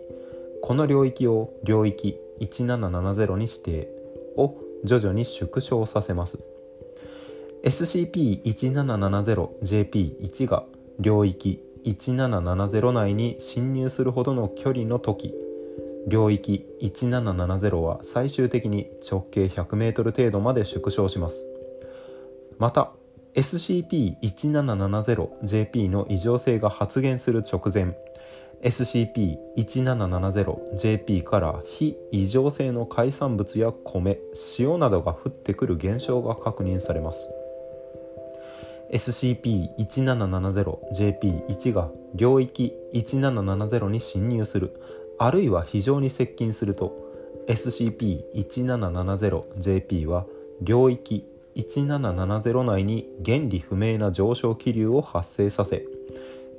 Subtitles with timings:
[0.61, 3.87] この領域を領域1770に指定
[4.35, 6.39] を徐々に縮小させます。
[7.63, 10.65] SCP-1770JP1 が
[10.99, 15.33] 領域1770内に侵入するほどの距離の時
[16.07, 21.45] 領域1770は最終的に直径 100m 程度まで縮小します。
[22.57, 22.93] また
[23.35, 27.97] SCP-1770JP の異常性が発現する直前
[28.63, 34.17] SCP-1770JP から非異常性の海産物や米
[34.59, 37.29] 塩などが降ってくる現象が確認されます。
[38.91, 44.81] SCP-1770JP1 が領域1770に侵入する
[45.19, 47.05] あるいは非常に接近すると
[47.47, 50.25] SCP-1770JP は
[50.61, 51.25] 領域
[51.55, 55.83] 1770内に原理不明な上昇気流を発生させ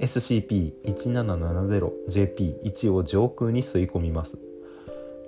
[0.01, 4.39] SCP-1770JP1 を上空に吸い込みます。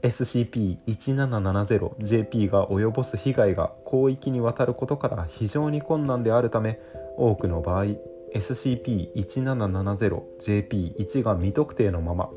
[0.02, 6.80] SCP-1770JP が及ぼす被害が広域にわたることから非常に困難であるため
[7.18, 7.86] 多くの場合
[8.36, 12.30] SCP-1770JP1 が未特定のまま。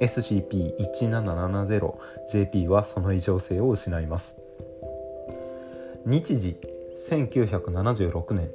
[0.00, 4.38] SCP-1770JP はその異常性を失います。
[6.06, 6.56] 日時
[7.08, 8.50] 1976年。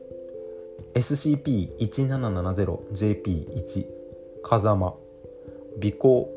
[0.94, 3.86] SCP-1770JP1
[4.44, 4.96] 風間。
[5.84, 6.30] 尾行。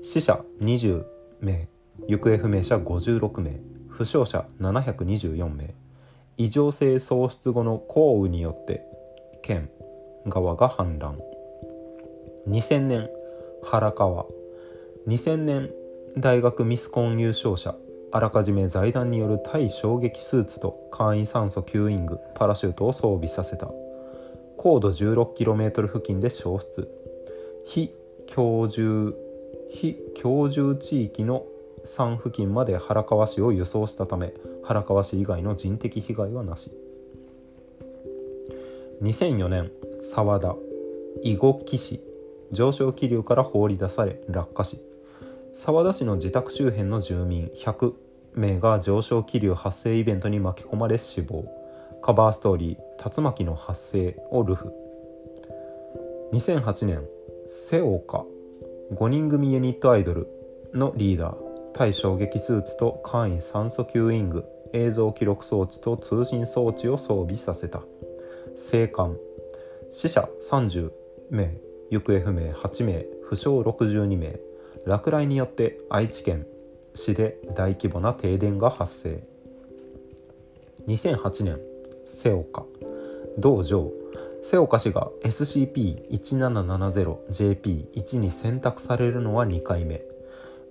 [0.03, 1.05] 死者20
[1.41, 1.67] 名。
[2.07, 3.59] 行方不明者56名。
[3.89, 5.73] 負傷者724名。
[6.37, 8.83] 異常性喪失後の降雨によって
[9.41, 9.69] 県
[10.29, 11.17] 川が氾濫。
[12.47, 13.09] 2000年
[13.69, 14.25] 原川。
[15.07, 15.71] 2000年
[16.17, 17.75] 大学ミスコン優勝者
[18.13, 23.69] あらかじめ財団による対衝撃スーツと簡易酸素吸引具パラシュートを装備させた。
[24.55, 26.87] 高度 16km 付近で消失。
[27.65, 27.93] 非
[28.25, 29.13] 居住
[29.69, 31.45] 非居住地域の
[31.83, 34.33] 山付近まで原川市を輸送したため
[34.63, 36.71] 原川市以外の人的被害はなし。
[39.01, 39.71] 2004年
[40.01, 40.55] 沢田
[41.21, 42.06] 囲碁棋士。
[42.51, 44.81] 上昇気流から放り出され落下し
[45.53, 47.93] 沢田市の自宅周辺の住民100
[48.37, 51.45] 名が上昇気流発生イベントに巻き込まれ死亡。
[52.01, 52.77] カバーストーリー
[53.17, 54.71] 「竜巻の発生」をルフ。
[56.31, 57.07] 2008年
[57.47, 58.23] セオカ
[58.93, 60.27] 5人組ユニットアイドル
[60.73, 61.37] のリーダー
[61.73, 67.81] 対衝撃スーツと簡易酸素吸引具映像記録装置と通信装置を装備させた。
[68.55, 69.17] 生還。
[69.89, 70.91] 死者30
[71.31, 71.66] 名。
[71.89, 74.39] 行方不明8名負傷62名
[74.85, 76.45] 落雷によって愛知県
[76.95, 79.27] 市で大規模な停電が発生。
[80.87, 81.59] 2008年
[82.05, 82.63] 瀬岡。
[83.37, 83.91] 道場
[84.43, 90.01] 瀬岡氏が SCP-1770JP1 に選択されるのは2回目。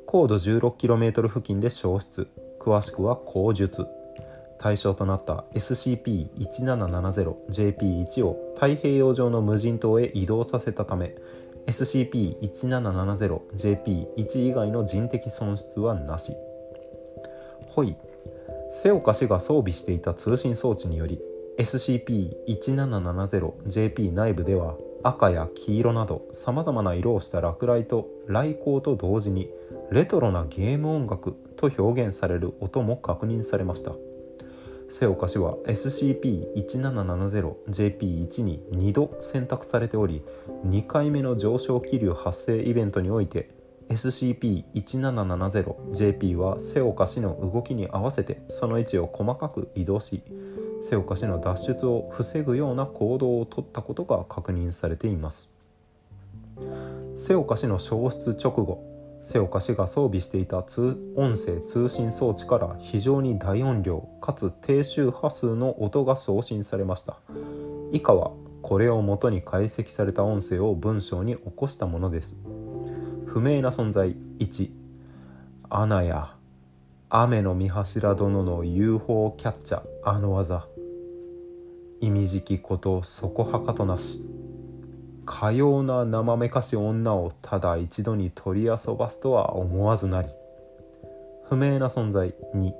[0.06, 2.26] 高度 16km 付近で消失。
[2.58, 3.86] 詳しくは口述。
[4.66, 11.14] 対象となった SCP-1770JP1 を太平洋上の無人島へ移動させたため
[11.68, 16.32] SCP-1770JP1 以外の人的損失はなし。
[17.68, 17.94] ホイ
[18.72, 21.20] 瀬岡氏が装備していた通信装置により
[21.58, 29.48] SCP-1770JP 内部では赤や黄色などさまざまな色をした落雷と雷光と同時に
[29.92, 33.92] レトロなゲーム音楽と表現される音も確認されました。
[34.88, 40.22] 瀬岡氏は SCP-1770JP1 に2度選択されており
[40.66, 43.50] 2回目の上昇気流発生イベントにおいて
[43.88, 50.22] SCP-1770JP は瀬岡氏の動きに合わせてその位置を細かく移動し
[50.80, 55.48] 瀬岡氏の脱出を防ぐような行動をとったことが確認されています。
[57.16, 58.95] 瀬岡氏の消失直後
[59.26, 67.18] 瀬岡氏が装備していた通音声通信装置から非常に大音量かつ低周波数の音が送信されました。
[67.90, 68.30] 以下は
[68.62, 72.36] これをもとに解析された音声を文章に起こしたものです。
[73.26, 74.16] 不明な存在。
[74.38, 74.70] 1
[75.70, 76.36] アナや
[77.08, 79.82] 雨の御柱殿の UFO キャッチャー。
[80.04, 80.68] あの技。
[82.00, 84.24] 意味じきことそこはかとなし。
[85.26, 90.28] かような生めかし女をただ一度に取り遊ばすとは思わずなり
[91.48, 92.72] 不明な存在2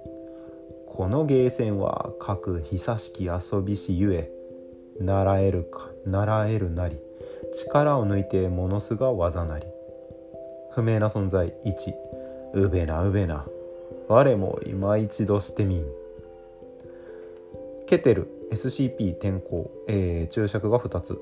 [0.87, 4.31] このゲーセンは各久しき遊びしゆえ
[4.99, 6.97] 習えるか習えるなり
[7.53, 9.67] 力を抜いてものすが技なり。
[10.77, 11.95] 不明な存在1
[12.53, 13.47] うべなうべな
[14.09, 15.87] 我も今一度してみん。
[17.87, 21.19] ケテル SCP 転校、えー、注釈が2つ。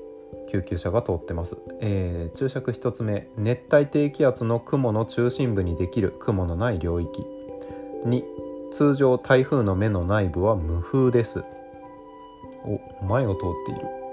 [0.51, 3.27] 救急車が通ってます、えー、注釈1つ目。
[3.37, 6.15] 熱帯低気圧の雲の中心部にできる。
[6.19, 7.25] 雲のない領域。
[8.05, 8.23] 2
[8.71, 11.43] 通常台風の目の内部は無風です。
[13.01, 14.05] お前を通っている。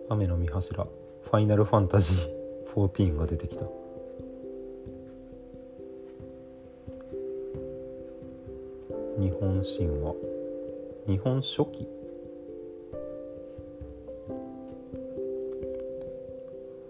[0.09, 0.83] 雨の御柱。
[0.83, 2.43] ファイナルファンタジー。
[2.73, 3.65] 14が出てきた。
[9.23, 10.15] 日本神話。
[11.07, 11.87] 日本書紀。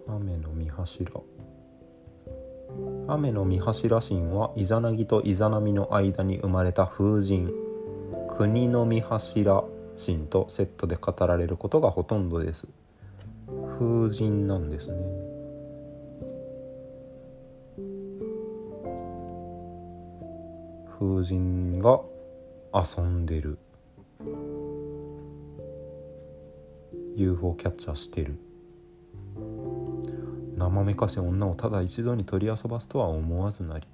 [0.07, 1.21] 雨の御柱。
[3.07, 7.53] 雨の御柱神はイザナギとイザナミの間に生まれた風神。
[8.35, 9.63] 国の御柱
[10.03, 12.67] 神とセットで語られることがほとんどです。
[13.77, 15.03] 風神なんですね。
[20.97, 22.01] 風神が
[22.75, 23.59] 遊んでる。
[27.15, 28.39] UFO キャッチャーしてる。
[30.57, 33.85] 生めかし女をただ一度に取り遊ばすとは思わずなり。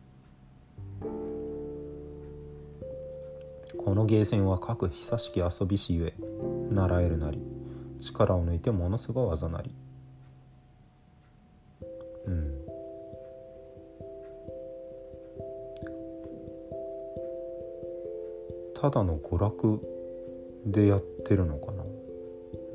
[3.78, 6.14] このゲーセンは各久しき遊びしゆえ
[6.72, 7.42] 習えるなり
[8.00, 9.76] 力を抜いてものすごい技なり。
[18.82, 19.82] ただの娯楽
[20.66, 21.84] でやってるのかな？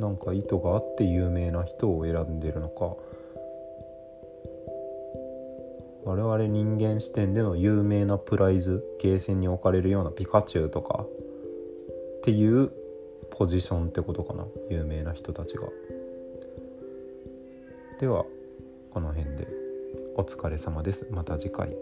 [0.01, 2.97] なんか意図があって有名な人を選んでるのか。
[6.05, 11.07] 我々人間視点での有名なプライズゲーセンに置かれるようなピカチュウとか。
[12.19, 12.71] っていう
[13.31, 14.47] ポジションってことかな？
[14.71, 15.63] 有名な人たちが。
[17.99, 18.25] では
[18.91, 19.49] この辺で
[20.17, 21.07] お疲れ様です。
[21.11, 21.75] また次回。